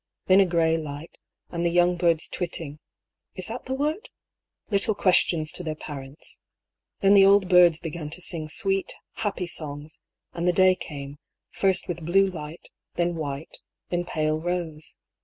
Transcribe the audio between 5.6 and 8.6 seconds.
their parents. Then the old birds began to sing